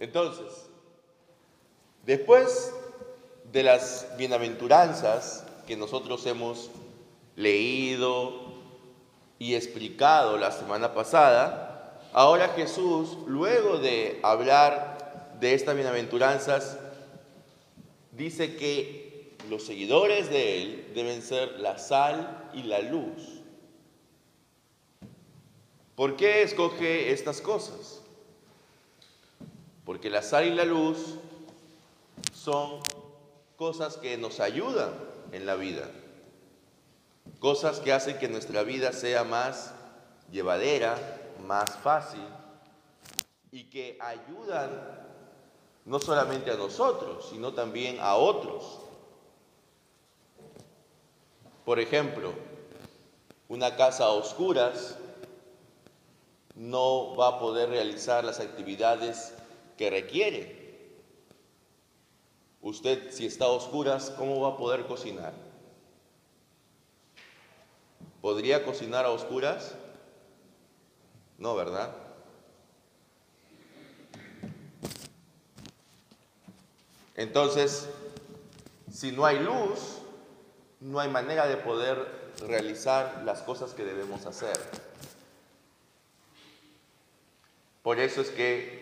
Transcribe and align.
Entonces, 0.00 0.70
después 2.06 2.74
de 3.52 3.62
las 3.62 4.06
bienaventuranzas 4.16 5.44
que 5.66 5.76
nosotros 5.76 6.24
hemos 6.24 6.70
leído 7.36 8.54
y 9.38 9.54
explicado 9.54 10.38
la 10.38 10.52
semana 10.52 10.94
pasada, 10.94 12.00
ahora 12.14 12.48
Jesús, 12.48 13.18
luego 13.26 13.78
de 13.78 14.18
hablar 14.22 15.36
de 15.38 15.52
estas 15.52 15.74
bienaventuranzas, 15.74 16.78
dice 18.12 18.56
que 18.56 19.36
los 19.50 19.64
seguidores 19.64 20.30
de 20.30 20.62
Él 20.62 20.92
deben 20.94 21.20
ser 21.20 21.60
la 21.60 21.76
sal 21.76 22.50
y 22.54 22.62
la 22.62 22.80
luz. 22.80 23.42
¿Por 25.94 26.16
qué 26.16 26.42
escoge 26.42 27.12
estas 27.12 27.42
cosas? 27.42 27.99
Porque 29.90 30.08
la 30.08 30.22
sal 30.22 30.46
y 30.46 30.54
la 30.54 30.64
luz 30.64 31.16
son 32.32 32.78
cosas 33.56 33.96
que 33.96 34.16
nos 34.16 34.38
ayudan 34.38 34.94
en 35.32 35.46
la 35.46 35.56
vida, 35.56 35.90
cosas 37.40 37.80
que 37.80 37.92
hacen 37.92 38.16
que 38.20 38.28
nuestra 38.28 38.62
vida 38.62 38.92
sea 38.92 39.24
más 39.24 39.74
llevadera, 40.30 40.96
más 41.44 41.76
fácil 41.78 42.22
y 43.50 43.64
que 43.64 43.98
ayudan 44.00 44.70
no 45.84 45.98
solamente 45.98 46.52
a 46.52 46.56
nosotros, 46.56 47.26
sino 47.28 47.52
también 47.52 47.98
a 47.98 48.14
otros. 48.14 48.78
Por 51.64 51.80
ejemplo, 51.80 52.32
una 53.48 53.74
casa 53.74 54.04
a 54.04 54.10
oscuras 54.10 54.96
no 56.54 57.16
va 57.16 57.26
a 57.26 57.38
poder 57.40 57.70
realizar 57.70 58.22
las 58.22 58.38
actividades 58.38 59.34
que 59.80 59.88
requiere 59.88 60.60
Usted, 62.60 63.10
si 63.12 63.24
está 63.24 63.46
a 63.46 63.48
oscuras, 63.48 64.10
¿cómo 64.10 64.38
va 64.42 64.50
a 64.50 64.56
poder 64.58 64.84
cocinar? 64.86 65.32
¿Podría 68.20 68.62
cocinar 68.62 69.06
a 69.06 69.10
oscuras? 69.10 69.74
No, 71.38 71.54
¿verdad? 71.54 71.96
Entonces, 77.16 77.88
si 78.92 79.12
no 79.12 79.24
hay 79.24 79.38
luz, 79.38 80.02
no 80.80 81.00
hay 81.00 81.08
manera 81.08 81.46
de 81.46 81.56
poder 81.56 82.34
realizar 82.46 83.22
las 83.24 83.40
cosas 83.40 83.72
que 83.72 83.86
debemos 83.86 84.26
hacer. 84.26 84.60
Por 87.82 87.98
eso 87.98 88.20
es 88.20 88.28
que 88.28 88.79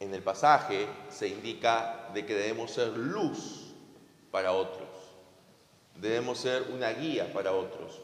en 0.00 0.14
el 0.14 0.22
pasaje 0.22 0.88
se 1.10 1.28
indica 1.28 2.08
de 2.14 2.24
que 2.24 2.34
debemos 2.34 2.72
ser 2.72 2.88
luz 2.88 3.74
para 4.30 4.52
otros, 4.52 4.88
debemos 5.94 6.38
ser 6.38 6.70
una 6.74 6.90
guía 6.90 7.30
para 7.32 7.52
otros. 7.52 8.00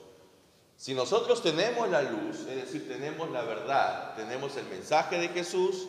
Si 0.77 0.93
nosotros 0.95 1.43
tenemos 1.43 1.89
la 1.89 2.03
luz, 2.03 2.41
es 2.41 2.57
decir, 2.57 2.87
tenemos 2.87 3.31
la 3.31 3.43
verdad, 3.43 4.15
tenemos 4.15 4.57
el 4.59 4.67
mensaje 4.67 5.19
de 5.19 5.29
Jesús, 5.29 5.89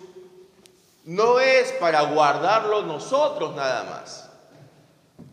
no 1.04 1.42
es 1.42 1.74
para 1.74 2.02
guardarlo 2.04 2.84
nosotros 2.84 3.54
nada 3.56 3.84
más. 3.84 4.30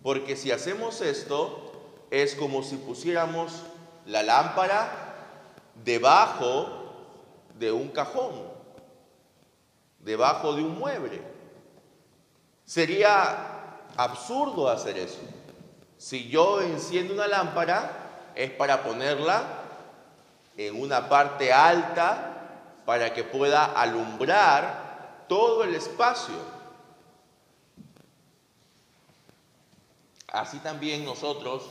Porque 0.02 0.34
si 0.34 0.50
hacemos 0.50 1.00
esto, 1.00 1.72
es 2.10 2.34
como 2.34 2.64
si 2.64 2.76
pusiéramos 2.76 3.62
la 4.06 4.24
lámpara 4.24 5.14
debajo 5.84 6.66
de 7.58 7.70
un 7.70 7.88
cajón 7.88 8.53
debajo 10.04 10.54
de 10.54 10.62
un 10.62 10.78
mueble. 10.78 11.20
Sería 12.64 13.80
absurdo 13.96 14.68
hacer 14.68 14.98
eso. 14.98 15.20
Si 15.98 16.28
yo 16.28 16.60
enciendo 16.60 17.14
una 17.14 17.26
lámpara, 17.26 18.32
es 18.34 18.50
para 18.50 18.82
ponerla 18.82 19.42
en 20.56 20.80
una 20.80 21.08
parte 21.08 21.52
alta 21.52 22.30
para 22.84 23.12
que 23.12 23.24
pueda 23.24 23.64
alumbrar 23.64 25.24
todo 25.28 25.64
el 25.64 25.74
espacio. 25.74 26.34
Así 30.28 30.58
también 30.58 31.04
nosotros 31.04 31.64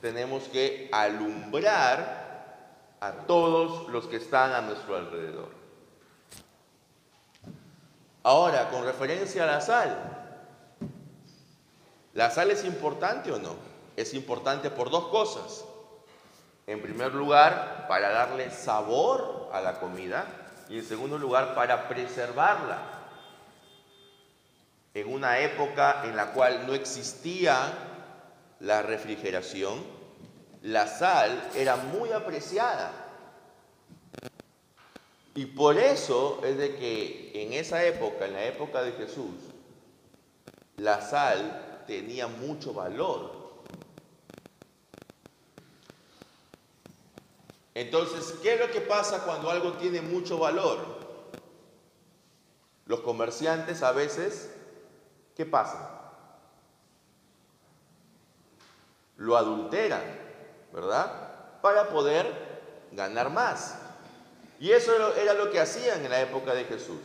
tenemos 0.00 0.44
que 0.44 0.88
alumbrar 0.92 2.24
a 3.00 3.12
todos 3.26 3.88
los 3.88 4.06
que 4.06 4.16
están 4.16 4.52
a 4.52 4.60
nuestro 4.60 4.96
alrededor. 4.96 5.63
Ahora, 8.26 8.70
con 8.70 8.86
referencia 8.86 9.44
a 9.44 9.46
la 9.46 9.60
sal, 9.60 9.94
¿la 12.14 12.30
sal 12.30 12.50
es 12.50 12.64
importante 12.64 13.30
o 13.30 13.38
no? 13.38 13.54
Es 13.96 14.14
importante 14.14 14.70
por 14.70 14.88
dos 14.88 15.08
cosas. 15.08 15.66
En 16.66 16.80
primer 16.80 17.14
lugar, 17.14 17.84
para 17.86 18.08
darle 18.08 18.50
sabor 18.50 19.50
a 19.52 19.60
la 19.60 19.78
comida 19.78 20.24
y 20.70 20.78
en 20.78 20.86
segundo 20.86 21.18
lugar, 21.18 21.54
para 21.54 21.86
preservarla. 21.86 22.78
En 24.94 25.12
una 25.12 25.40
época 25.40 26.00
en 26.04 26.16
la 26.16 26.32
cual 26.32 26.66
no 26.66 26.72
existía 26.72 27.58
la 28.60 28.80
refrigeración, 28.80 29.84
la 30.62 30.86
sal 30.86 31.50
era 31.54 31.76
muy 31.76 32.10
apreciada 32.12 32.90
y 35.34 35.46
por 35.46 35.78
eso 35.78 36.40
es 36.44 36.56
de 36.56 36.76
que 36.76 37.32
en 37.34 37.52
esa 37.52 37.84
época, 37.84 38.26
en 38.26 38.34
la 38.34 38.44
época 38.44 38.82
de 38.82 38.92
Jesús, 38.92 39.34
la 40.76 41.00
sal 41.00 41.82
tenía 41.86 42.28
mucho 42.28 42.72
valor. 42.72 43.44
Entonces, 47.74 48.38
¿qué 48.42 48.54
es 48.54 48.60
lo 48.60 48.70
que 48.70 48.80
pasa 48.80 49.24
cuando 49.24 49.50
algo 49.50 49.72
tiene 49.72 50.00
mucho 50.00 50.38
valor? 50.38 50.78
Los 52.86 53.00
comerciantes 53.00 53.82
a 53.82 53.90
veces, 53.90 54.54
¿qué 55.34 55.44
pasa? 55.44 56.12
Lo 59.16 59.36
adulteran, 59.36 60.02
¿verdad? 60.72 61.60
Para 61.60 61.88
poder 61.88 62.32
ganar 62.92 63.30
más. 63.30 63.83
Y 64.60 64.70
eso 64.70 65.14
era 65.16 65.34
lo 65.34 65.50
que 65.50 65.60
hacían 65.60 66.04
en 66.04 66.10
la 66.10 66.20
época 66.20 66.54
de 66.54 66.64
Jesús. 66.64 67.00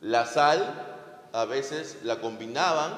La 0.00 0.26
sal 0.26 1.28
a 1.32 1.44
veces 1.46 1.98
la 2.02 2.20
combinaban 2.20 2.92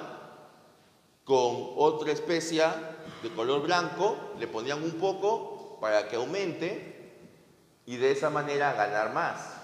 con 1.25 1.73
otra 1.77 2.13
especia 2.13 2.75
de 3.23 3.31
color 3.31 3.63
blanco, 3.63 4.17
le 4.39 4.47
ponían 4.47 4.83
un 4.83 4.93
poco 4.93 5.79
para 5.81 6.09
que 6.09 6.17
aumente 6.17 6.97
y 7.87 7.97
de 7.97 8.13
esa 8.13 8.31
manera 8.31 8.73
ganar 8.73 9.13
más. 9.13 9.55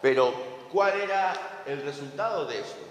Pero, 0.00 0.32
¿cuál 0.72 0.98
era 1.00 1.62
el 1.66 1.82
resultado 1.82 2.46
de 2.46 2.60
esto? 2.60 2.86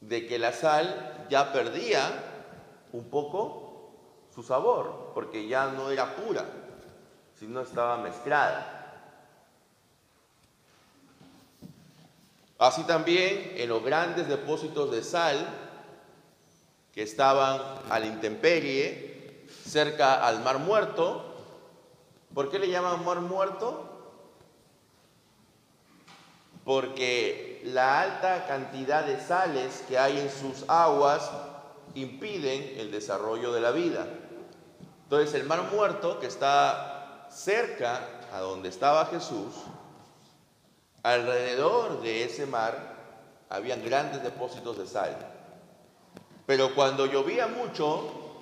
De 0.00 0.26
que 0.26 0.38
la 0.38 0.52
sal 0.52 1.26
ya 1.30 1.52
perdía 1.52 2.10
un 2.92 3.04
poco 3.04 3.61
su 4.34 4.42
sabor, 4.42 5.12
porque 5.14 5.46
ya 5.46 5.68
no 5.68 5.90
era 5.90 6.16
pura, 6.16 6.44
sino 7.38 7.60
estaba 7.60 7.98
mezclada. 7.98 8.78
Así 12.58 12.84
también 12.84 13.54
en 13.56 13.68
los 13.68 13.82
grandes 13.82 14.28
depósitos 14.28 14.90
de 14.90 15.02
sal 15.02 15.48
que 16.92 17.02
estaban 17.02 17.60
a 17.90 17.98
la 17.98 18.06
intemperie, 18.06 19.46
cerca 19.66 20.26
al 20.26 20.42
mar 20.42 20.58
muerto. 20.58 21.24
¿Por 22.32 22.50
qué 22.50 22.58
le 22.58 22.70
llaman 22.70 23.04
mar 23.04 23.20
muerto? 23.20 23.88
Porque 26.64 27.60
la 27.64 28.00
alta 28.00 28.46
cantidad 28.46 29.04
de 29.04 29.20
sales 29.20 29.82
que 29.88 29.98
hay 29.98 30.20
en 30.20 30.30
sus 30.30 30.68
aguas 30.68 31.30
impiden 31.94 32.78
el 32.78 32.90
desarrollo 32.90 33.52
de 33.52 33.60
la 33.60 33.70
vida. 33.70 34.06
Entonces 35.04 35.34
el 35.34 35.46
mar 35.46 35.70
muerto 35.72 36.18
que 36.18 36.26
está 36.26 37.28
cerca 37.30 38.00
a 38.32 38.40
donde 38.40 38.68
estaba 38.68 39.06
Jesús, 39.06 39.54
alrededor 41.02 42.00
de 42.02 42.24
ese 42.24 42.46
mar 42.46 42.92
habían 43.48 43.84
grandes 43.84 44.22
depósitos 44.22 44.78
de 44.78 44.86
sal. 44.86 45.16
Pero 46.46 46.74
cuando 46.74 47.06
llovía 47.06 47.46
mucho, 47.46 48.40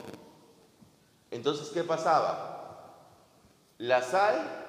entonces 1.31 1.71
¿qué 1.71 1.83
pasaba? 1.83 2.97
La 3.79 4.03
sal 4.03 4.61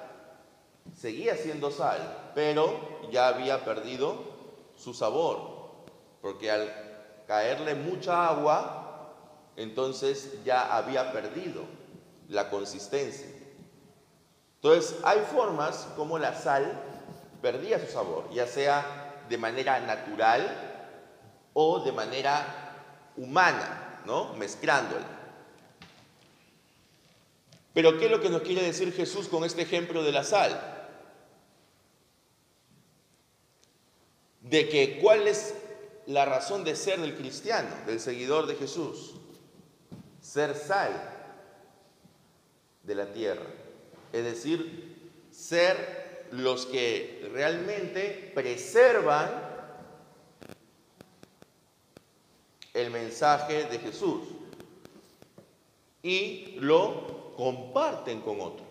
seguía 0.96 1.36
siendo 1.36 1.70
sal, 1.70 2.32
pero 2.34 3.00
ya 3.10 3.28
había 3.28 3.64
perdido 3.64 4.16
su 4.76 4.94
sabor, 4.94 5.70
porque 6.20 6.50
al 6.50 6.91
caerle 7.26 7.74
mucha 7.74 8.28
agua, 8.28 9.14
entonces 9.56 10.42
ya 10.44 10.76
había 10.76 11.12
perdido 11.12 11.64
la 12.28 12.50
consistencia. 12.50 13.26
Entonces, 14.56 14.96
hay 15.02 15.20
formas 15.20 15.88
como 15.96 16.18
la 16.18 16.34
sal 16.34 16.80
perdía 17.40 17.80
su 17.80 17.92
sabor, 17.92 18.30
ya 18.32 18.46
sea 18.46 19.24
de 19.28 19.36
manera 19.36 19.80
natural 19.80 20.80
o 21.52 21.80
de 21.80 21.92
manera 21.92 22.46
humana, 23.16 24.02
¿no? 24.06 24.32
Mezclándola. 24.34 25.06
Pero 27.74 27.98
¿qué 27.98 28.06
es 28.06 28.10
lo 28.10 28.20
que 28.20 28.30
nos 28.30 28.42
quiere 28.42 28.62
decir 28.62 28.92
Jesús 28.92 29.28
con 29.28 29.44
este 29.44 29.62
ejemplo 29.62 30.02
de 30.02 30.12
la 30.12 30.24
sal? 30.24 30.60
De 34.42 34.68
que 34.68 34.98
cuál 35.00 35.26
es 35.26 35.54
la 36.06 36.24
razón 36.24 36.64
de 36.64 36.76
ser 36.76 37.00
del 37.00 37.16
cristiano, 37.16 37.70
del 37.86 38.00
seguidor 38.00 38.46
de 38.46 38.56
Jesús. 38.56 39.12
Ser 40.20 40.56
sal 40.56 40.90
de 42.82 42.94
la 42.94 43.06
tierra. 43.06 43.46
Es 44.12 44.24
decir, 44.24 45.10
ser 45.30 46.28
los 46.32 46.66
que 46.66 47.28
realmente 47.32 48.32
preservan 48.34 49.30
el 52.74 52.90
mensaje 52.90 53.64
de 53.64 53.78
Jesús 53.78 54.22
y 56.02 56.56
lo 56.58 57.34
comparten 57.36 58.20
con 58.22 58.40
otros. 58.40 58.66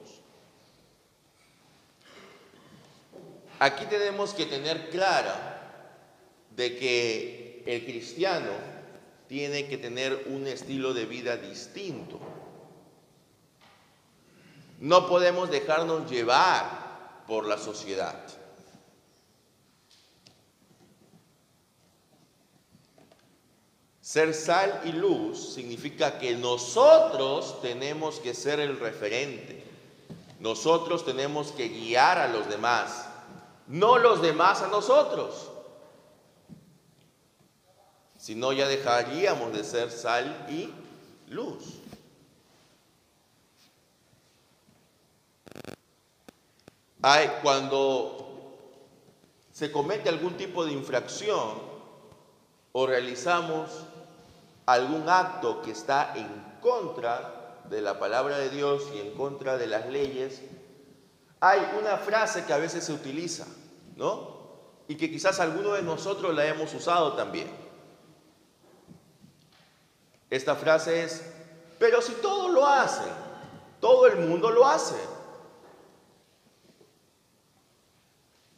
Aquí 3.60 3.86
tenemos 3.86 4.34
que 4.34 4.48
tener 4.48 4.90
clara 4.90 5.61
de 6.56 6.78
que 6.78 7.64
el 7.66 7.86
cristiano 7.86 8.72
tiene 9.28 9.68
que 9.68 9.78
tener 9.78 10.26
un 10.28 10.48
estilo 10.48 10.94
de 10.94 11.06
vida 11.06 11.38
distinto. 11.38 12.20
No 14.80 15.08
podemos 15.08 15.50
dejarnos 15.50 16.10
llevar 16.10 17.24
por 17.28 17.48
la 17.48 17.58
sociedad. 17.58 18.20
Ser 24.02 24.34
sal 24.34 24.82
y 24.84 24.92
luz 24.92 25.54
significa 25.54 26.20
que 26.20 26.36
nosotros 26.36 27.62
tenemos 27.62 28.20
que 28.20 28.34
ser 28.34 28.60
el 28.60 28.78
referente. 28.80 29.64
Nosotros 30.40 31.06
tenemos 31.06 31.52
que 31.54 31.70
guiar 31.70 32.18
a 32.18 32.28
los 32.28 32.50
demás, 32.50 33.06
no 33.68 34.00
los 34.00 34.22
demás 34.22 34.64
a 34.64 34.68
nosotros 34.68 35.51
si 38.22 38.36
no 38.36 38.54
ya 38.54 38.68
dejaríamos 38.68 39.52
de 39.52 39.64
ser 39.64 39.90
sal 39.90 40.46
y 40.48 40.70
luz. 41.34 41.64
Hay, 47.02 47.28
cuando 47.42 48.60
se 49.52 49.72
comete 49.72 50.08
algún 50.08 50.38
tipo 50.38 50.64
de 50.64 50.72
infracción 50.72 51.64
o 52.74 52.86
realizamos 52.86 53.72
algún 54.68 55.10
acto 55.10 55.64
que 55.64 55.72
está 55.72 56.14
en 56.16 56.60
contra 56.62 57.64
de 57.72 57.82
la 57.82 57.98
palabra 57.98 58.38
de 58.38 58.52
Dios 58.52 58.84
y 58.94 59.00
en 59.00 59.16
contra 59.16 59.58
de 59.58 59.66
las 59.66 59.88
leyes, 59.88 60.44
hay 61.40 61.60
una 61.80 61.98
frase 61.98 62.46
que 62.46 62.54
a 62.54 62.58
veces 62.58 62.84
se 62.84 62.94
utiliza, 62.94 63.48
¿no? 63.96 64.40
Y 64.88 64.96
que 64.96 65.10
quizás 65.10 65.40
alguno 65.40 65.74
de 65.74 65.82
nosotros 65.82 66.36
la 66.36 66.46
hemos 66.46 66.72
usado 66.76 67.14
también. 67.14 67.61
Esta 70.32 70.56
frase 70.56 71.04
es, 71.04 71.22
pero 71.78 72.02
si 72.02 72.14
todo 72.14 72.48
lo 72.48 72.66
hace, 72.66 73.04
todo 73.82 74.08
el 74.08 74.16
mundo 74.16 74.50
lo 74.50 74.66
hace. 74.66 74.96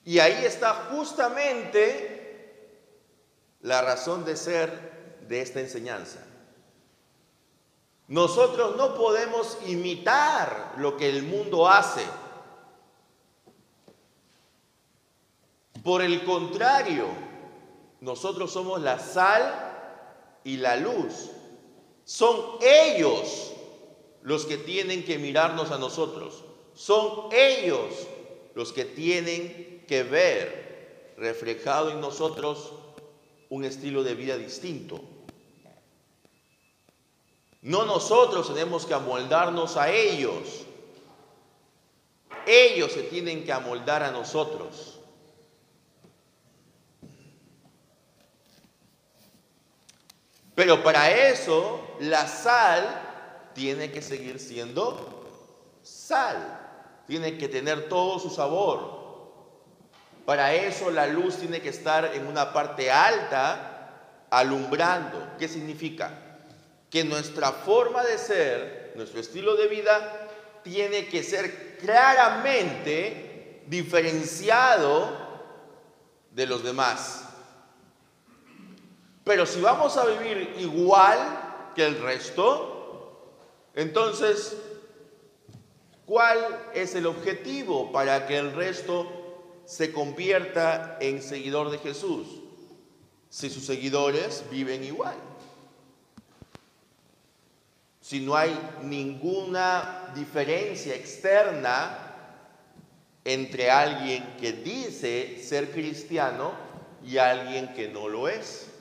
Y 0.06 0.20
ahí 0.20 0.46
está 0.46 0.90
justamente 0.92 2.14
la 3.62 3.82
razón 3.82 4.24
de 4.24 4.38
ser 4.38 5.24
de 5.28 5.42
esta 5.42 5.62
enseñanza. 5.62 6.20
Nosotros 8.08 8.76
no 8.76 8.94
podemos 8.94 9.58
imitar 9.66 10.76
lo 10.78 10.96
que 10.96 11.10
el 11.10 11.24
mundo 11.24 11.68
hace. 11.68 12.06
Por 15.84 16.04
el 16.04 16.24
contrario, 16.24 17.08
nosotros 18.00 18.54
somos 18.54 18.80
la 18.80 19.00
sal 19.00 20.42
y 20.44 20.58
la 20.58 20.76
luz 20.76 21.32
son 22.06 22.58
ellos 22.62 23.54
los 24.22 24.46
que 24.46 24.58
tienen 24.58 25.04
que 25.04 25.18
mirarnos 25.18 25.72
a 25.72 25.78
nosotros. 25.78 26.44
Son 26.76 27.30
ellos 27.32 28.08
los 28.56 28.74
que 28.74 28.86
tienen 28.86 29.84
que 29.88 30.04
ver 30.04 31.14
reflejado 31.18 31.92
en 31.92 32.02
nosotros 32.02 32.74
un 33.50 33.66
estilo 33.66 34.04
de 34.04 34.16
vida 34.16 34.38
distinto. 34.38 35.02
No 37.62 37.86
nosotros 37.86 38.48
tenemos 38.48 38.86
que 38.86 38.94
amoldarnos 38.94 39.78
a 39.78 39.92
ellos. 39.92 40.66
Ellos 42.46 42.92
se 42.92 43.04
tienen 43.04 43.46
que 43.46 43.54
amoldar 43.54 44.04
a 44.04 44.12
nosotros. 44.12 45.00
Pero 50.56 50.84
para 50.84 51.12
eso 51.12 51.96
la 52.00 52.28
sal 52.28 53.52
tiene 53.54 53.92
que 53.92 54.02
seguir 54.02 54.40
siendo 54.40 55.24
sal. 55.82 56.60
Tiene 57.08 57.38
que 57.38 57.48
tener 57.48 57.90
todo 57.90 58.20
su 58.20 58.30
sabor. 58.30 59.04
Para 60.26 60.54
eso 60.54 60.90
la 60.90 61.08
luz 61.08 61.38
tiene 61.38 61.62
que 61.62 61.70
estar 61.70 62.06
en 62.14 62.28
una 62.28 62.54
parte 62.54 62.92
alta 62.92 64.28
alumbrando. 64.30 65.34
¿Qué 65.38 65.48
significa? 65.48 66.12
Que 66.90 67.04
nuestra 67.04 67.52
forma 67.52 68.04
de 68.04 68.18
ser, 68.18 68.94
nuestro 68.96 69.20
estilo 69.20 69.56
de 69.56 69.68
vida, 69.68 70.30
tiene 70.64 71.08
que 71.08 71.24
ser 71.24 71.78
claramente 71.78 73.64
diferenciado 73.68 75.12
de 76.32 76.46
los 76.46 76.64
demás. 76.64 77.23
Pero 79.24 79.46
si 79.46 79.62
vamos 79.62 79.96
a 79.98 80.06
vivir 80.06 80.56
igual 80.60 81.72
que 81.76 81.86
el 81.86 82.02
resto, 82.02 82.74
entonces, 83.74 84.56
¿cuál 86.06 86.38
es 86.74 86.94
el 86.96 87.06
objetivo 87.06 87.92
para 87.92 88.28
que 88.28 88.38
el 88.38 88.54
resto 88.54 89.08
se 89.66 89.94
convierta 89.94 90.98
en 91.00 91.22
seguidor 91.22 91.72
de 91.72 91.80
Jesús? 91.80 92.28
Si 93.30 93.50
sus 93.50 93.66
seguidores 93.66 94.44
viven 94.52 94.84
igual. 94.84 95.16
Si 98.02 98.20
no 98.20 98.36
hay 98.36 98.56
ninguna 98.84 100.12
diferencia 100.14 100.94
externa 100.94 102.04
entre 103.24 103.72
alguien 103.72 104.36
que 104.40 104.52
dice 104.52 105.42
ser 105.42 105.72
cristiano 105.72 106.52
y 107.04 107.18
alguien 107.18 107.74
que 107.74 107.88
no 107.88 108.10
lo 108.10 108.28
es. 108.28 108.73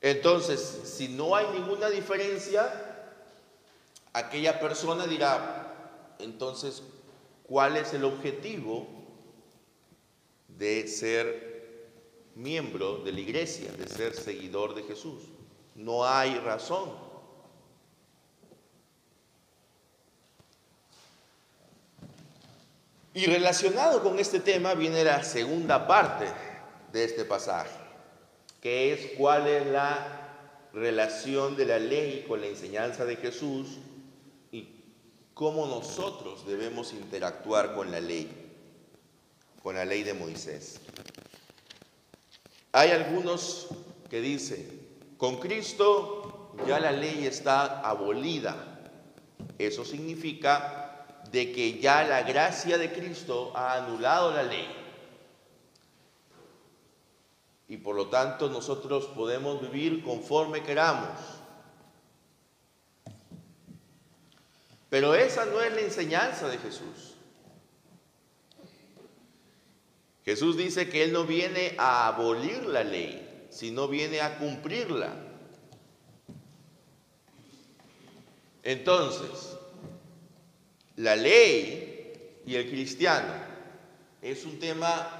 Entonces, 0.00 0.60
si 0.84 1.08
no 1.08 1.34
hay 1.34 1.46
ninguna 1.54 1.90
diferencia, 1.90 2.70
aquella 4.12 4.60
persona 4.60 5.06
dirá, 5.06 6.14
entonces, 6.18 6.82
¿cuál 7.44 7.76
es 7.76 7.92
el 7.94 8.04
objetivo 8.04 8.86
de 10.46 10.86
ser 10.86 11.88
miembro 12.36 12.98
de 12.98 13.12
la 13.12 13.20
iglesia, 13.20 13.72
de 13.72 13.88
ser 13.88 14.14
seguidor 14.14 14.74
de 14.76 14.84
Jesús? 14.84 15.22
No 15.74 16.06
hay 16.06 16.38
razón. 16.38 17.08
Y 23.14 23.26
relacionado 23.26 24.00
con 24.00 24.20
este 24.20 24.38
tema 24.38 24.74
viene 24.74 25.02
la 25.02 25.24
segunda 25.24 25.88
parte 25.88 26.26
de 26.92 27.02
este 27.02 27.24
pasaje 27.24 27.87
es 28.68 29.12
cuál 29.16 29.46
es 29.46 29.66
la 29.66 30.68
relación 30.72 31.56
de 31.56 31.64
la 31.64 31.78
ley 31.78 32.24
con 32.28 32.40
la 32.40 32.46
enseñanza 32.46 33.04
de 33.04 33.16
Jesús 33.16 33.78
y 34.52 34.68
cómo 35.34 35.66
nosotros 35.66 36.46
debemos 36.46 36.92
interactuar 36.92 37.74
con 37.74 37.90
la 37.90 38.00
ley, 38.00 38.30
con 39.62 39.76
la 39.76 39.84
ley 39.84 40.02
de 40.02 40.14
Moisés. 40.14 40.80
Hay 42.72 42.90
algunos 42.90 43.68
que 44.10 44.20
dicen, 44.20 44.86
con 45.16 45.38
Cristo 45.38 46.52
ya 46.66 46.78
la 46.78 46.92
ley 46.92 47.26
está 47.26 47.80
abolida. 47.80 48.80
Eso 49.58 49.84
significa 49.84 51.06
de 51.30 51.52
que 51.52 51.78
ya 51.80 52.04
la 52.04 52.22
gracia 52.22 52.78
de 52.78 52.92
Cristo 52.92 53.52
ha 53.54 53.84
anulado 53.84 54.32
la 54.32 54.42
ley 54.42 54.77
y 57.68 57.76
por 57.76 57.94
lo 57.94 58.08
tanto 58.08 58.48
nosotros 58.48 59.06
podemos 59.06 59.60
vivir 59.60 60.02
conforme 60.02 60.62
queramos. 60.62 61.18
Pero 64.88 65.14
esa 65.14 65.44
no 65.44 65.60
es 65.60 65.72
la 65.74 65.82
enseñanza 65.82 66.48
de 66.48 66.56
Jesús. 66.56 67.14
Jesús 70.24 70.56
dice 70.56 70.88
que 70.88 71.04
Él 71.04 71.12
no 71.12 71.24
viene 71.24 71.74
a 71.78 72.06
abolir 72.06 72.64
la 72.64 72.84
ley, 72.84 73.46
sino 73.50 73.86
viene 73.86 74.20
a 74.22 74.38
cumplirla. 74.38 75.14
Entonces, 78.62 79.56
la 80.96 81.16
ley 81.16 82.42
y 82.46 82.54
el 82.56 82.68
cristiano 82.68 83.32
es 84.20 84.44
un 84.44 84.58
tema 84.58 85.17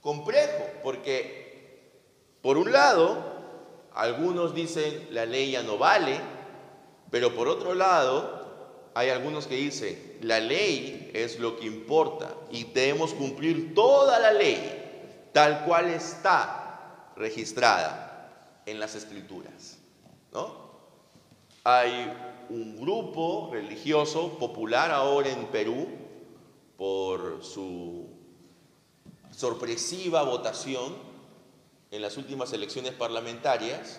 complejo, 0.00 0.64
porque 0.82 1.40
por 2.42 2.56
un 2.56 2.72
lado, 2.72 3.18
algunos 3.94 4.54
dicen 4.54 5.08
la 5.10 5.26
ley 5.26 5.52
ya 5.52 5.62
no 5.62 5.78
vale, 5.78 6.20
pero 7.10 7.34
por 7.34 7.48
otro 7.48 7.74
lado, 7.74 8.40
hay 8.94 9.10
algunos 9.10 9.46
que 9.46 9.56
dicen 9.56 10.18
la 10.22 10.40
ley 10.40 11.10
es 11.14 11.38
lo 11.38 11.58
que 11.58 11.66
importa 11.66 12.34
y 12.50 12.64
debemos 12.64 13.14
cumplir 13.14 13.74
toda 13.74 14.18
la 14.18 14.32
ley 14.32 15.28
tal 15.32 15.64
cual 15.64 15.90
está 15.90 17.12
registrada 17.16 18.62
en 18.66 18.80
las 18.80 18.94
escrituras. 18.94 19.78
¿no? 20.32 20.70
Hay 21.64 22.12
un 22.48 22.80
grupo 22.80 23.50
religioso 23.52 24.38
popular 24.38 24.90
ahora 24.90 25.30
en 25.30 25.46
Perú 25.46 25.86
por 26.76 27.44
su 27.44 28.09
sorpresiva 29.40 30.22
votación 30.22 30.94
en 31.90 32.02
las 32.02 32.18
últimas 32.18 32.52
elecciones 32.52 32.92
parlamentarias. 32.92 33.98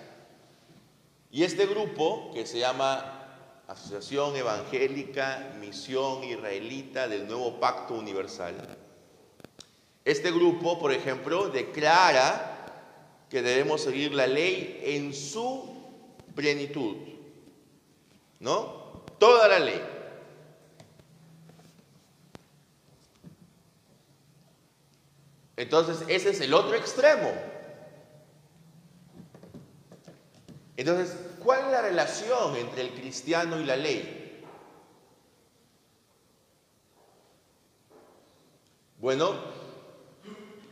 Y 1.31 1.43
este 1.43 1.65
grupo, 1.65 2.29
que 2.31 2.45
se 2.45 2.59
llama 2.59 3.63
Asociación 3.67 4.35
Evangélica 4.35 5.53
Misión 5.59 6.23
Israelita 6.23 7.07
del 7.07 7.27
Nuevo 7.27 7.59
Pacto 7.59 7.95
Universal, 7.95 8.55
este 10.05 10.29
grupo, 10.29 10.77
por 10.77 10.91
ejemplo, 10.91 11.49
declara 11.49 13.25
que 13.27 13.41
debemos 13.41 13.81
seguir 13.81 14.13
la 14.13 14.27
ley 14.27 14.79
en 14.83 15.11
su 15.11 15.73
plenitud, 16.35 16.97
¿no? 18.39 19.01
Toda 19.17 19.47
la 19.47 19.59
ley. 19.59 19.81
Entonces, 25.61 26.03
ese 26.07 26.31
es 26.31 26.41
el 26.41 26.55
otro 26.55 26.75
extremo. 26.75 27.31
Entonces, 30.75 31.15
¿cuál 31.37 31.65
es 31.65 31.71
la 31.71 31.83
relación 31.83 32.55
entre 32.55 32.81
el 32.81 32.89
cristiano 32.95 33.59
y 33.59 33.65
la 33.65 33.75
ley? 33.75 34.43
Bueno, 38.97 39.35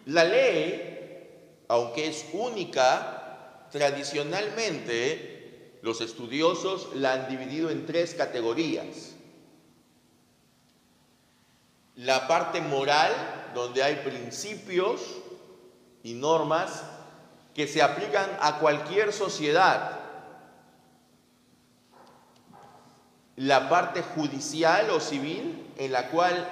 la 0.08 0.24
ley, 0.24 1.27
aunque 1.67 2.08
es 2.08 2.25
única, 2.34 3.67
tradicionalmente 3.72 5.77
los 5.84 6.01
estudiosos 6.01 6.96
la 6.96 7.13
han 7.13 7.29
dividido 7.29 7.69
en 7.69 7.86
tres 7.86 8.15
categorías. 8.15 9.13
La 11.96 12.27
parte 12.27 12.62
moral, 12.62 13.38
donde 13.53 13.83
hay 13.83 13.95
principios 13.97 15.01
y 16.03 16.13
normas 16.13 16.83
que 17.53 17.67
se 17.67 17.81
aplican 17.81 18.29
a 18.39 18.59
cualquier 18.59 19.11
sociedad. 19.11 19.99
La 23.35 23.69
parte 23.69 24.01
judicial 24.01 24.89
o 24.89 24.99
civil 24.99 25.73
en 25.77 25.91
la 25.91 26.09
cual 26.09 26.47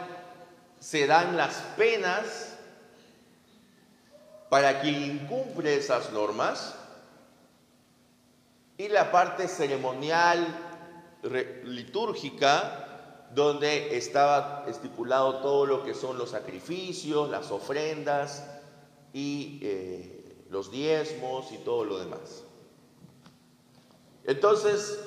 se 0.79 1.07
dan 1.07 1.37
las 1.37 1.55
penas 1.75 2.55
para 4.49 4.79
quien 4.81 5.03
incumple 5.03 5.75
esas 5.75 6.11
normas 6.11 6.75
y 8.77 8.87
la 8.89 9.11
parte 9.11 9.47
ceremonial 9.47 10.45
litúrgica 11.63 12.87
donde 13.34 13.98
estaba 13.98 14.65
estipulado 14.67 15.41
todo 15.41 15.65
lo 15.65 15.84
que 15.84 15.93
son 15.93 16.17
los 16.17 16.31
sacrificios, 16.31 17.29
las 17.29 17.51
ofrendas 17.51 18.46
y 19.13 19.60
eh, 19.62 20.43
los 20.50 20.72
diezmos 20.72 21.51
y 21.51 21.57
todo 21.60 21.84
lo 21.84 22.00
demás. 22.00 22.43
Entonces, 24.25 25.00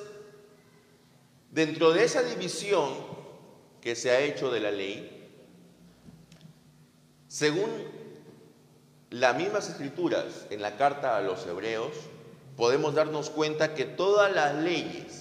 Dentro 1.51 1.91
de 1.91 2.05
esa 2.05 2.23
división 2.23 2.87
que 3.81 3.97
se 3.97 4.09
ha 4.11 4.21
hecho 4.21 4.51
de 4.51 4.61
la 4.61 4.71
ley, 4.71 5.29
según 7.27 7.69
las 9.09 9.35
mismas 9.35 9.69
escrituras 9.69 10.47
en 10.49 10.61
la 10.61 10.77
carta 10.77 11.17
a 11.17 11.21
los 11.21 11.45
hebreos, 11.45 11.91
podemos 12.55 12.95
darnos 12.95 13.29
cuenta 13.29 13.73
que 13.73 13.83
todas 13.83 14.33
las 14.33 14.55
leyes 14.55 15.20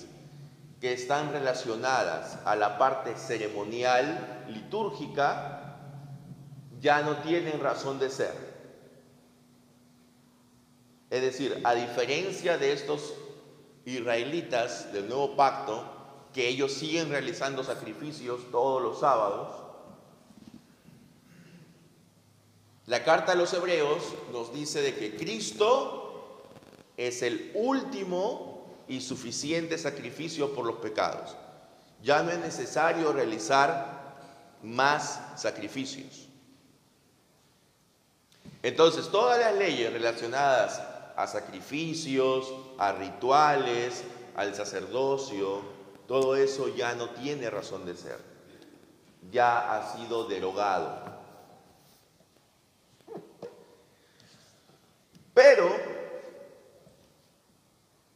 que 0.81 0.95
están 0.95 1.33
relacionadas 1.33 2.39
a 2.45 2.57
la 2.57 2.79
parte 2.79 3.15
ceremonial, 3.17 4.47
litúrgica, 4.49 5.77
ya 6.81 7.03
no 7.03 7.19
tienen 7.19 7.61
razón 7.61 7.99
de 7.99 8.09
ser. 8.09 8.35
Es 11.11 11.21
decir, 11.21 11.61
a 11.65 11.75
diferencia 11.75 12.57
de 12.57 12.73
estos 12.73 13.15
israelitas 13.85 14.93
del 14.93 15.09
nuevo 15.09 15.37
pacto, 15.37 15.85
que 16.33 16.49
ellos 16.49 16.73
siguen 16.73 17.11
realizando 17.11 17.65
sacrificios 17.65 18.41
todos 18.51 18.81
los 18.81 19.01
sábados. 19.01 19.49
La 22.87 23.05
carta 23.05 23.33
a 23.33 23.35
los 23.35 23.53
hebreos 23.53 24.03
nos 24.33 24.55
dice 24.55 24.81
de 24.81 24.95
que 24.95 25.17
Cristo 25.17 26.43
es 26.97 27.23
el 27.23 27.51
último 27.55 28.50
y 28.91 29.01
suficiente 29.01 29.79
sacrificio 29.79 30.53
por 30.53 30.67
los 30.67 30.77
pecados. 30.77 31.37
Ya 32.03 32.23
no 32.23 32.33
es 32.33 32.39
necesario 32.39 33.13
realizar 33.13 34.17
más 34.65 35.21
sacrificios. 35.37 36.27
Entonces, 38.63 39.09
todas 39.09 39.39
las 39.39 39.55
leyes 39.55 39.93
relacionadas 39.93 40.83
a 41.17 41.27
sacrificios, 41.29 42.53
a 42.79 42.93
rituales, 42.93 44.03
al 44.37 44.55
sacerdocio, 44.57 45.63
todo 46.09 46.35
eso 46.35 46.75
ya 46.75 46.95
no 46.95 47.11
tiene 47.11 47.49
razón 47.49 47.87
de 47.87 47.97
ser. 47.97 48.19
Ya 49.31 49.77
ha 49.77 49.97
sido 49.97 50.25
derogado. 50.25 51.21
Pero 55.33 55.90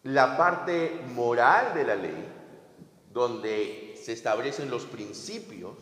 la 0.04 0.36
parte 0.36 1.00
moral 1.14 1.74
de 1.74 1.84
la 1.84 1.96
ley, 1.96 2.28
donde 3.12 3.98
se 4.02 4.12
establecen 4.12 4.70
los 4.70 4.84
principios 4.84 5.76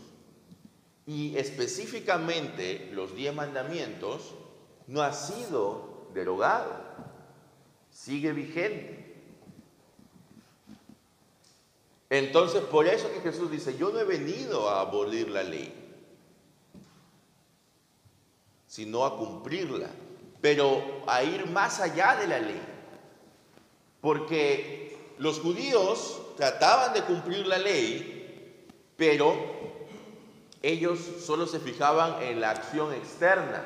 y 1.07 1.37
específicamente 1.37 2.91
los 2.93 3.15
diez 3.17 3.35
mandamientos, 3.35 4.35
no 4.87 5.03
ha 5.03 5.13
sido 5.13 6.07
derogado, 6.15 6.73
sigue 7.91 8.33
vigente. 8.33 9.03
Entonces, 12.09 12.63
por 12.63 12.87
eso 12.87 13.11
que 13.13 13.21
Jesús 13.21 13.51
dice, 13.51 13.77
yo 13.77 13.91
no 13.91 13.99
he 13.99 14.05
venido 14.05 14.69
a 14.69 14.83
abolir 14.83 15.31
la 15.31 15.43
ley, 15.43 15.73
sino 18.67 19.05
a 19.05 19.17
cumplirla, 19.17 19.89
pero 20.41 21.03
a 21.07 21.25
ir 21.25 21.47
más 21.47 21.81
allá 21.81 22.17
de 22.17 22.27
la 22.29 22.39
ley. 22.39 22.72
Porque 24.03 25.15
los 25.17 25.41
judíos 25.41 26.21
trataban 26.37 26.93
de 26.93 27.03
cumplir 27.05 27.47
la 27.47 27.57
ley, 27.57 28.69
pero 28.99 29.35
ellos 30.61 30.99
solo 31.25 31.47
se 31.47 31.61
fijaban 31.61 32.23
en 32.23 32.41
la 32.41 32.51
acción 32.51 32.93
externa. 32.93 33.65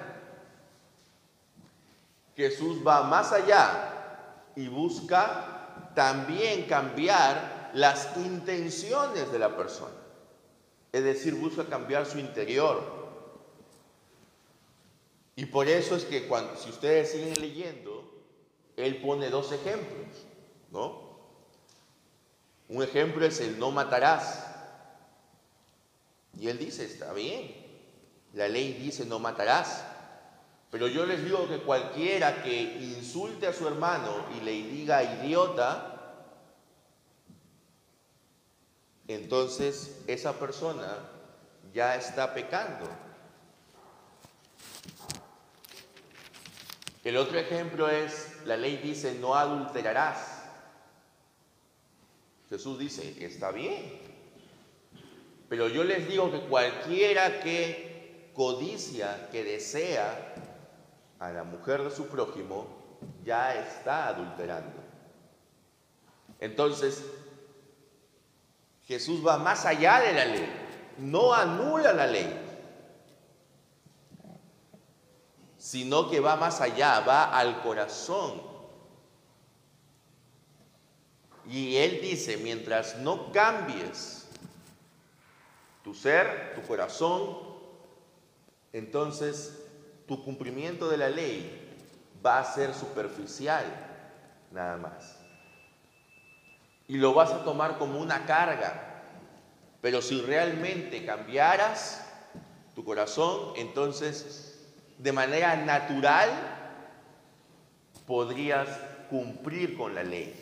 Jesús 2.37 2.87
va 2.87 3.03
más 3.03 3.33
allá 3.33 4.53
y 4.55 4.69
busca 4.69 5.93
también 5.95 6.67
cambiar 6.67 7.71
las 7.73 8.17
intenciones 8.19 9.33
de 9.33 9.39
la 9.39 9.57
persona. 9.57 9.95
Es 10.93 11.03
decir, 11.03 11.35
busca 11.35 11.65
cambiar 11.65 12.07
su 12.07 12.19
interior. 12.19 12.83
Y 15.35 15.47
por 15.47 15.69
eso 15.69 15.97
es 15.97 16.05
que 16.05 16.27
cuando, 16.27 16.57
si 16.57 16.71
ustedes 16.71 17.13
siguen 17.13 17.41
leyendo, 17.41 17.96
él 18.87 19.01
pone 19.01 19.31
dos 19.31 19.53
ejemplos, 19.53 20.07
¿no? 20.71 21.07
Un 22.69 22.83
ejemplo 22.83 23.25
es 23.25 23.41
el 23.41 23.59
no 23.59 23.71
matarás. 23.71 24.45
Y 26.39 26.49
él 26.49 26.59
dice, 26.59 26.85
está 26.85 27.13
bien, 27.13 27.55
la 28.35 28.49
ley 28.49 28.75
dice 28.75 29.05
no 29.05 29.19
matarás. 29.19 29.85
Pero 30.71 30.89
yo 30.89 31.07
les 31.07 31.25
digo 31.25 31.49
que 31.49 31.59
cualquiera 31.59 32.43
que 32.43 32.61
insulte 32.61 33.47
a 33.47 33.53
su 33.53 33.67
hermano 33.67 34.13
y 34.37 34.45
le 34.45 34.53
diga 34.53 35.03
idiota, 35.03 35.93
entonces 39.09 40.03
esa 40.07 40.33
persona 40.35 40.99
ya 41.73 41.97
está 41.97 42.35
pecando. 42.35 43.06
El 47.07 47.17
otro 47.19 47.39
ejemplo 47.39 47.89
es, 47.89 48.33
la 48.47 48.57
ley 48.57 48.79
dice, 48.79 49.17
no 49.21 49.37
adulterarás. 49.37 50.43
Jesús 52.49 52.81
dice, 52.81 53.25
está 53.25 53.53
bien, 53.53 53.97
pero 55.49 55.69
yo 55.69 55.85
les 55.85 56.09
digo 56.09 56.33
que 56.33 56.41
cualquiera 56.41 57.39
que 57.39 58.33
codicia, 58.35 59.29
que 59.31 59.45
desea 59.45 60.35
a 61.21 61.31
la 61.31 61.45
mujer 61.45 61.85
de 61.85 61.93
su 61.93 62.09
prójimo, 62.09 62.67
ya 63.25 63.55
está 63.55 64.09
adulterando. 64.09 64.83
Entonces, 66.41 67.05
Jesús 68.89 69.25
va 69.25 69.39
más 69.39 69.65
allá 69.65 70.01
de 70.01 70.13
la 70.13 70.25
ley, 70.25 70.49
no 70.99 71.33
anula 71.33 71.93
la 71.93 72.09
ley, 72.09 72.46
sino 75.67 76.09
que 76.09 76.21
va 76.21 76.37
más 76.37 76.61
allá, 76.61 77.01
va 77.01 77.37
al 77.37 77.61
corazón. 77.61 78.41
Y 81.45 81.75
Él 81.75 81.99
dice, 82.01 82.37
mientras 82.37 82.99
no 82.99 83.33
cambies 83.33 84.29
tu 85.83 85.93
ser, 85.93 86.55
tu 86.55 86.63
corazón, 86.69 87.37
entonces 88.73 89.61
tu 90.07 90.23
cumplimiento 90.23 90.89
de 90.89 90.99
la 90.99 91.09
ley 91.09 91.69
va 92.25 92.39
a 92.39 92.45
ser 92.45 92.73
superficial, 92.73 93.65
nada 94.53 94.77
más. 94.77 95.17
Y 96.87 96.97
lo 96.97 97.13
vas 97.13 97.33
a 97.33 97.43
tomar 97.43 97.77
como 97.77 97.99
una 97.99 98.25
carga. 98.25 99.03
Pero 99.83 100.01
si 100.01 100.21
realmente 100.21 101.05
cambiaras 101.05 102.07
tu 102.77 102.85
corazón, 102.85 103.53
entonces 103.57 104.56
de 104.99 105.13
manera 105.13 105.57
natural 105.57 106.31
podrías 108.07 108.69
cumplir 109.11 109.77
con 109.77 109.95
la 109.95 110.03
ley. 110.03 110.35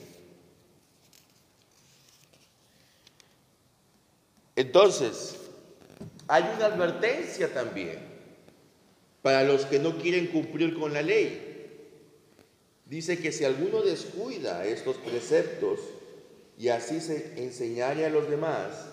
Entonces, 4.57 5.37
hay 6.29 6.45
una 6.57 6.67
advertencia 6.67 7.53
también 7.53 7.99
para 9.23 9.43
los 9.43 9.65
que 9.67 9.79
no 9.79 9.97
quieren 9.99 10.29
cumplir 10.29 10.79
con 10.79 10.93
la 10.93 11.03
ley. 11.03 11.53
Dice 12.87 13.19
que 13.19 13.33
si 13.33 13.45
alguno 13.45 13.83
descuida 13.83 14.65
estos 14.65 14.97
preceptos 14.97 15.81
y 16.59 16.69
así 16.69 17.01
se 17.01 17.43
enseñare 17.43 18.07
a 18.07 18.11
los 18.11 18.29
demás, 18.29 18.87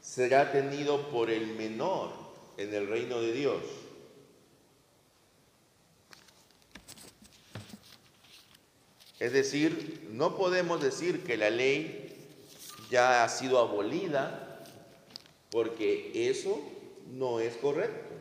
será 0.00 0.52
tenido 0.52 1.08
por 1.08 1.30
el 1.30 1.46
menor 1.56 2.10
en 2.56 2.72
el 2.72 2.86
reino 2.86 3.20
de 3.20 3.32
Dios. 3.32 3.62
Es 9.20 9.32
decir, 9.32 10.08
no 10.10 10.36
podemos 10.36 10.82
decir 10.82 11.22
que 11.22 11.36
la 11.36 11.50
ley 11.50 12.14
ya 12.90 13.24
ha 13.24 13.28
sido 13.28 13.58
abolida 13.58 14.64
porque 15.50 16.30
eso 16.30 16.60
no 17.12 17.40
es 17.40 17.54
correcto. 17.56 18.14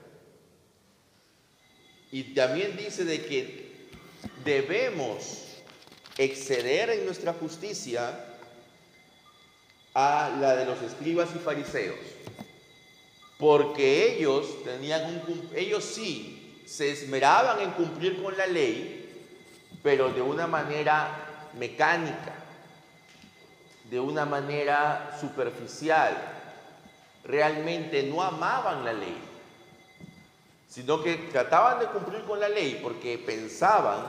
Y 2.11 2.35
también 2.35 2.77
dice 2.77 3.05
de 3.05 3.25
que 3.25 3.73
debemos 4.45 5.43
exceder 6.17 6.91
en 6.91 7.05
nuestra 7.05 7.33
justicia 7.33 8.33
a 9.95 10.35
la 10.39 10.55
de 10.55 10.65
los 10.65 10.81
escribas 10.81 11.29
y 11.35 11.39
fariseos, 11.39 11.97
porque 13.37 14.15
ellos 14.15 14.63
tenían 14.63 15.23
un, 15.27 15.49
ellos 15.55 15.83
sí 15.83 16.61
se 16.65 16.91
esmeraban 16.91 17.59
en 17.61 17.71
cumplir 17.71 18.21
con 18.21 18.37
la 18.37 18.47
ley, 18.47 19.02
pero 19.83 20.09
de 20.09 20.21
una 20.21 20.47
manera 20.47 21.09
mecánica, 21.59 22.33
de 23.91 23.99
una 23.99 24.25
manera 24.25 25.17
superficial, 25.19 26.15
realmente 27.25 28.03
no 28.03 28.23
amaban 28.23 28.85
la 28.85 28.93
ley, 28.93 29.17
sino 30.69 31.03
que 31.03 31.15
trataban 31.31 31.79
de 31.79 31.87
cumplir 31.87 32.23
con 32.23 32.39
la 32.39 32.49
ley 32.49 32.79
porque 32.81 33.17
pensaban 33.17 33.99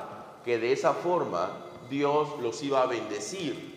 que 0.45 0.59
de 0.59 0.73
esa 0.73 0.95
forma 0.95 1.51
Dios 1.91 2.41
los 2.41 2.63
iba 2.63 2.83
a 2.83 2.87
bendecir, 2.87 3.75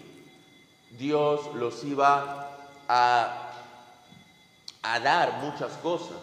Dios 0.92 1.54
los 1.56 1.84
iba 1.84 2.58
a, 2.88 3.52
a 4.84 5.00
dar 5.00 5.40
muchas 5.42 5.74
cosas. 5.78 6.18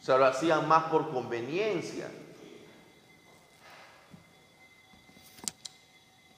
Se 0.00 0.16
lo 0.16 0.24
hacían 0.24 0.66
más 0.66 0.84
por 0.84 1.12
conveniencia. 1.12 2.10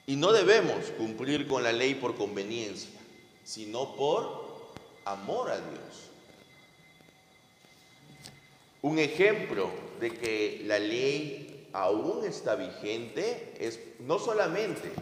Y 0.07 0.17
no 0.17 0.33
debemos 0.33 0.87
cumplir 0.99 1.49
con 1.49 1.63
la 1.63 1.73
ley 1.73 1.95
por 1.95 2.17
conveniencia, 2.17 2.91
sino 3.43 3.95
por 3.95 4.45
amor 5.05 5.51
a 5.51 5.57
Dios. 5.57 6.11
Un 8.83 8.99
ejemplo 8.99 9.71
de 10.01 10.11
que 10.11 10.63
la 10.67 10.79
ley 10.79 11.69
aún 11.73 12.25
está 12.27 12.55
vigente 12.55 13.55
es 13.59 13.81
no 14.01 14.19
solamente 14.19 14.93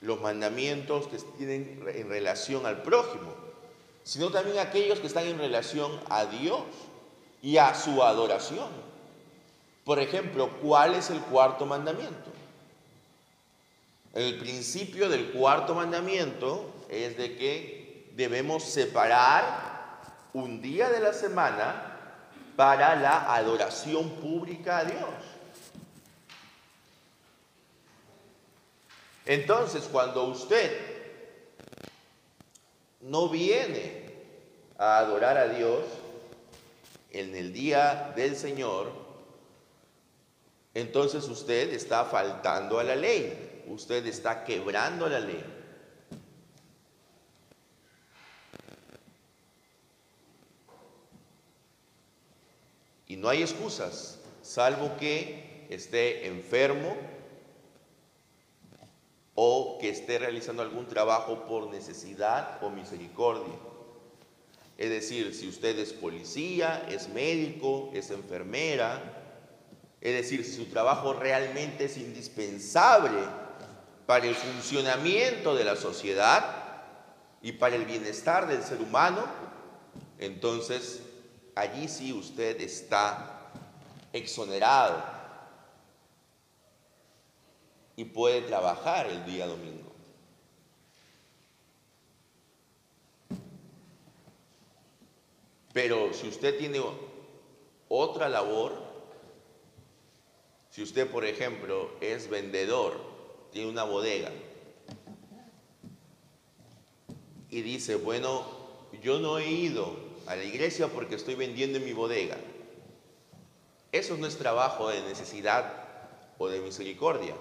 los 0.00 0.20
mandamientos 0.20 1.06
que 1.08 1.18
tienen 1.36 1.82
en 1.94 2.08
relación 2.08 2.64
al 2.64 2.82
prójimo, 2.82 3.34
sino 4.04 4.30
también 4.30 4.58
aquellos 4.58 5.00
que 5.00 5.06
están 5.06 5.26
en 5.26 5.38
relación 5.38 6.00
a 6.08 6.24
Dios 6.24 6.62
y 7.42 7.58
a 7.58 7.74
su 7.74 8.02
adoración. 8.02 8.68
Por 9.84 9.98
ejemplo, 9.98 10.50
¿cuál 10.62 10.94
es 10.94 11.10
el 11.10 11.20
cuarto 11.20 11.66
mandamiento? 11.66 12.37
El 14.18 14.36
principio 14.36 15.08
del 15.08 15.30
cuarto 15.30 15.76
mandamiento 15.76 16.74
es 16.88 17.16
de 17.16 17.36
que 17.36 18.10
debemos 18.16 18.64
separar 18.64 20.00
un 20.32 20.60
día 20.60 20.90
de 20.90 20.98
la 20.98 21.12
semana 21.12 22.24
para 22.56 22.96
la 22.96 23.32
adoración 23.32 24.10
pública 24.16 24.78
a 24.78 24.84
Dios. 24.86 25.14
Entonces, 29.24 29.84
cuando 29.84 30.24
usted 30.24 30.76
no 33.02 33.28
viene 33.28 34.12
a 34.78 34.98
adorar 34.98 35.38
a 35.38 35.46
Dios 35.46 35.84
en 37.12 37.36
el 37.36 37.52
día 37.52 38.12
del 38.16 38.34
Señor, 38.34 38.90
entonces 40.74 41.22
usted 41.28 41.72
está 41.72 42.04
faltando 42.04 42.80
a 42.80 42.82
la 42.82 42.96
ley, 42.96 43.47
usted 43.70 44.06
está 44.06 44.44
quebrando 44.44 45.08
la 45.08 45.20
ley. 45.20 45.44
Y 53.06 53.16
no 53.16 53.28
hay 53.28 53.42
excusas, 53.42 54.20
salvo 54.42 54.96
que 54.98 55.66
esté 55.70 56.26
enfermo 56.26 56.96
o 59.34 59.78
que 59.80 59.88
esté 59.88 60.18
realizando 60.18 60.62
algún 60.62 60.86
trabajo 60.88 61.46
por 61.46 61.70
necesidad 61.70 62.62
o 62.62 62.70
misericordia. 62.70 63.54
Es 64.76 64.90
decir, 64.90 65.34
si 65.34 65.48
usted 65.48 65.78
es 65.78 65.92
policía, 65.92 66.86
es 66.90 67.08
médico, 67.08 67.90
es 67.94 68.10
enfermera, 68.10 69.18
es 70.00 70.12
decir, 70.12 70.44
si 70.44 70.52
su 70.52 70.66
trabajo 70.66 71.12
realmente 71.12 71.86
es 71.86 71.96
indispensable 71.96 73.18
para 74.08 74.26
el 74.26 74.34
funcionamiento 74.34 75.54
de 75.54 75.64
la 75.64 75.76
sociedad 75.76 76.56
y 77.42 77.52
para 77.52 77.76
el 77.76 77.84
bienestar 77.84 78.48
del 78.48 78.62
ser 78.62 78.80
humano, 78.80 79.22
entonces 80.18 81.02
allí 81.54 81.88
sí 81.88 82.14
usted 82.14 82.58
está 82.62 83.50
exonerado 84.14 85.04
y 87.96 88.06
puede 88.06 88.40
trabajar 88.40 89.08
el 89.08 89.26
día 89.26 89.46
domingo. 89.46 89.92
Pero 95.74 96.14
si 96.14 96.28
usted 96.28 96.56
tiene 96.56 96.80
otra 97.90 98.30
labor, 98.30 98.72
si 100.70 100.82
usted, 100.82 101.10
por 101.10 101.26
ejemplo, 101.26 101.90
es 102.00 102.30
vendedor, 102.30 103.17
tiene 103.52 103.68
una 103.68 103.84
bodega 103.84 104.30
y 107.50 107.62
dice, 107.62 107.96
bueno, 107.96 108.44
yo 109.02 109.18
no 109.20 109.38
he 109.38 109.50
ido 109.50 109.96
a 110.26 110.36
la 110.36 110.44
iglesia 110.44 110.88
porque 110.88 111.14
estoy 111.14 111.34
vendiendo 111.34 111.78
en 111.78 111.84
mi 111.84 111.92
bodega. 111.92 112.36
Eso 113.90 114.16
no 114.16 114.26
es 114.26 114.36
trabajo 114.36 114.90
de 114.90 115.00
necesidad 115.02 115.86
o 116.36 116.48
de 116.48 116.60
misericordia, 116.60 117.34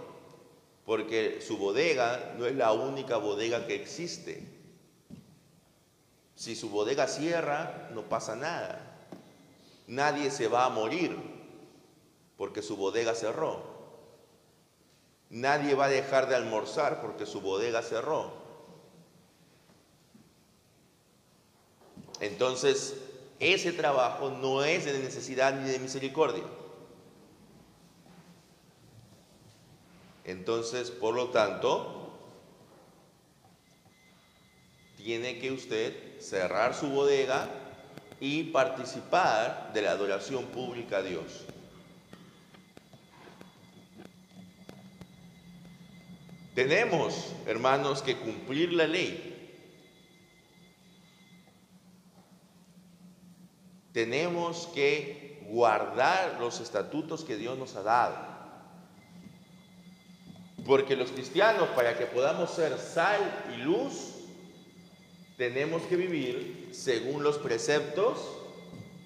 porque 0.86 1.42
su 1.42 1.58
bodega 1.58 2.36
no 2.38 2.46
es 2.46 2.56
la 2.56 2.72
única 2.72 3.18
bodega 3.18 3.68
que 3.68 3.76
existe. 3.76 4.44
Si 6.36 6.56
su 6.56 6.70
bodega 6.70 7.08
cierra, 7.08 7.90
no 7.94 8.04
pasa 8.04 8.36
nada. 8.36 9.10
Nadie 9.88 10.32
se 10.32 10.48
va 10.48 10.66
a 10.66 10.70
morir 10.70 11.18
porque 12.38 12.62
su 12.62 12.78
bodega 12.78 13.14
cerró. 13.14 13.77
Nadie 15.30 15.76
va 15.76 15.86
a 15.86 15.90
dejar 15.90 16.30
de 16.30 16.36
almorzar 16.36 17.02
porque 17.02 17.26
su 17.26 17.42
bodega 17.42 17.82
cerró. 17.82 18.32
Entonces, 22.20 22.96
ese 23.40 23.74
trabajo 23.74 24.30
no 24.32 24.64
es 24.64 24.86
de 24.86 25.00
necesidad 25.00 25.54
ni 25.54 25.70
de 25.70 25.80
misericordia. 25.80 26.44
Entonces, 30.24 30.92
por 30.92 31.14
lo 31.14 31.30
tanto, 31.30 32.12
tiene 34.98 35.40
que 35.40 35.52
usted 35.52 36.20
cerrar 36.20 36.74
su 36.74 36.90
bodega 36.90 37.48
y 38.20 38.46
participar 38.46 39.72
de 39.74 39.84
la 39.84 39.92
adoración 39.92 40.46
pública 40.48 40.98
a 40.98 41.04
Dios. 41.04 41.46
Tenemos, 46.58 47.36
hermanos, 47.46 48.02
que 48.02 48.18
cumplir 48.18 48.74
la 48.74 48.88
ley. 48.88 49.62
Tenemos 53.94 54.68
que 54.74 55.40
guardar 55.50 56.38
los 56.40 56.60
estatutos 56.60 57.24
que 57.24 57.38
Dios 57.38 57.60
nos 57.60 57.76
ha 57.76 57.84
dado. 57.84 58.18
Porque 60.66 60.96
los 60.96 61.12
cristianos, 61.12 61.70
para 61.76 61.96
que 61.96 62.08
podamos 62.08 62.50
ser 62.50 62.76
sal 62.80 63.22
y 63.54 63.58
luz, 63.58 64.16
tenemos 65.38 65.84
que 65.84 65.96
vivir 65.96 66.70
según 66.72 67.22
los 67.22 67.38
preceptos 67.38 68.18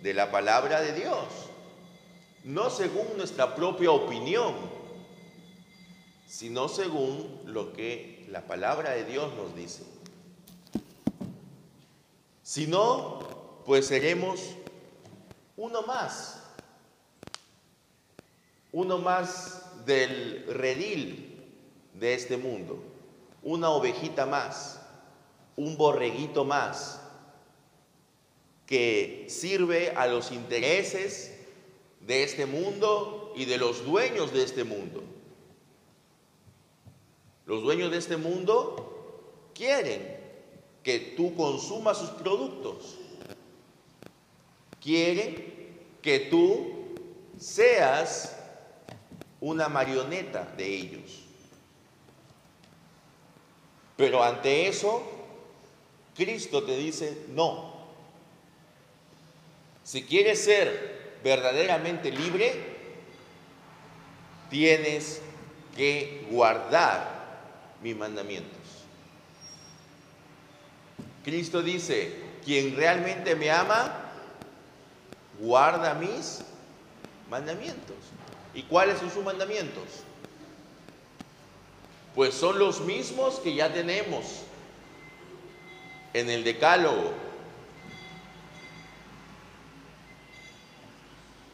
de 0.02 0.14
la 0.14 0.32
palabra 0.32 0.80
de 0.80 0.94
Dios, 0.94 1.26
no 2.46 2.70
según 2.70 3.18
nuestra 3.18 3.56
propia 3.56 3.92
opinión, 3.92 4.81
sino 6.32 6.70
según 6.70 7.41
lo 7.46 7.74
que 7.74 8.26
la 8.30 8.48
palabra 8.48 8.91
de 8.91 9.04
Dios 9.04 9.34
nos 9.36 9.54
dice. 9.54 9.84
Si 12.41 12.67
no, 12.67 13.20
pues 13.65 13.88
seremos 13.88 14.39
uno 15.58 15.82
más, 15.82 16.41
uno 18.72 18.98
más 18.98 19.86
del 19.86 20.46
redil 20.48 21.44
de 21.96 22.13
este 22.13 22.38
mundo, 22.38 22.82
una 23.44 23.70
ovejita 23.70 24.26
más 24.26 24.82
un 25.58 25.78
borreguito 25.78 26.46
más 26.46 27.02
que 28.65 29.26
sirve 29.30 29.91
a 29.91 30.08
los 30.08 30.32
intereses 30.32 31.34
de 32.00 32.24
este 32.24 32.46
mundo 32.46 33.34
y 33.36 33.46
de 33.46 33.58
los 33.58 33.86
dueños 33.86 34.34
de 34.34 34.44
este 34.44 34.63
mundo. 34.63 35.01
Los 37.52 37.64
dueños 37.64 37.92
de 37.92 37.98
este 37.98 38.16
mundo 38.16 39.50
quieren 39.54 40.18
que 40.84 41.00
tú 41.18 41.36
consumas 41.36 41.98
sus 41.98 42.12
productos. 42.12 42.96
Quieren 44.80 45.76
que 46.02 46.20
tú 46.32 46.96
seas 47.38 48.38
una 49.42 49.68
marioneta 49.68 50.46
de 50.56 50.66
ellos. 50.66 51.24
Pero 53.98 54.24
ante 54.24 54.70
eso 54.70 55.04
Cristo 56.16 56.64
te 56.64 56.78
dice, 56.78 57.26
no. 57.32 57.74
Si 59.84 60.04
quieres 60.06 60.42
ser 60.42 61.20
verdaderamente 61.22 62.12
libre, 62.12 62.54
tienes 64.50 65.22
que 65.76 66.26
guardar 66.32 67.11
mis 67.82 67.96
mandamientos. 67.96 68.60
Cristo 71.24 71.62
dice, 71.62 72.15
quien 72.44 72.76
realmente 72.76 73.36
me 73.36 73.52
ama, 73.52 73.94
guarda 75.39 75.94
mis 75.94 76.41
mandamientos. 77.30 77.96
¿Y 78.54 78.63
cuáles 78.63 79.00
son 79.00 79.12
sus 79.12 79.24
mandamientos? 79.24 79.84
Pues 82.15 82.34
son 82.34 82.60
los 82.60 82.82
mismos 82.82 83.39
que 83.39 83.56
ya 83.56 83.72
tenemos 83.72 84.41
en 86.13 86.30
el 86.30 86.44
decálogo, 86.44 87.13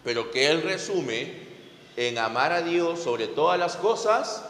pero 0.03 0.31
que 0.31 0.49
él 0.49 0.63
resume 0.63 1.45
en 1.95 2.17
amar 2.17 2.51
a 2.53 2.61
Dios 2.61 2.99
sobre 2.99 3.27
todas 3.27 3.59
las 3.59 3.75
cosas 3.75 4.46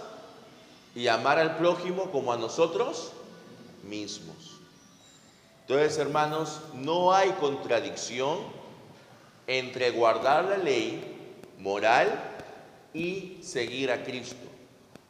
y 0.97 1.09
amar 1.09 1.37
al 1.37 1.57
prójimo 1.57 2.09
como 2.09 2.33
a 2.33 2.37
nosotros 2.37 3.11
mismos. 3.83 4.57
Entonces, 5.61 5.95
hermanos, 5.99 6.59
no 6.73 7.13
hay 7.13 7.29
contradicción 7.33 8.39
entre 9.45 9.91
guardar 9.91 10.45
la 10.45 10.57
ley 10.57 11.35
moral 11.59 12.19
y 12.95 13.37
seguir 13.43 13.91
a 13.91 14.03
Cristo. 14.03 14.47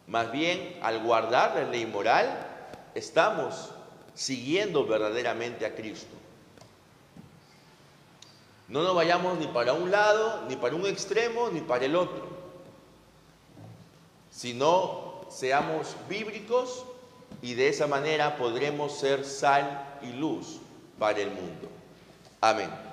Más 0.07 0.29
bien, 0.29 0.77
al 0.81 1.01
guardar 1.01 1.55
la 1.55 1.63
ley 1.63 1.85
moral, 1.85 2.37
estamos 2.93 3.69
siguiendo 4.13 4.85
verdaderamente 4.85 5.65
a 5.65 5.73
Cristo. 5.73 6.13
No 8.67 8.83
nos 8.83 8.93
vayamos 8.93 9.37
ni 9.37 9.47
para 9.47 9.71
un 9.71 9.89
lado, 9.89 10.43
ni 10.49 10.57
para 10.57 10.75
un 10.75 10.85
extremo, 10.85 11.47
ni 11.49 11.61
para 11.61 11.85
el 11.85 11.95
otro, 11.95 12.27
sino 14.29 15.06
seamos 15.29 15.95
bíblicos 16.09 16.85
y 17.41 17.53
de 17.53 17.69
esa 17.69 17.87
manera 17.87 18.37
podremos 18.37 18.97
ser 18.97 19.25
sal 19.25 19.99
y 20.01 20.13
luz 20.13 20.59
para 20.97 21.19
el 21.19 21.29
mundo. 21.29 21.69
Amén. 22.41 22.86